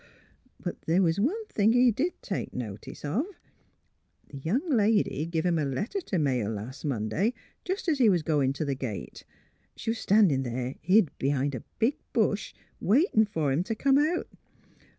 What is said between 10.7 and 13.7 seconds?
hid b'hind a big bush waitin' fer him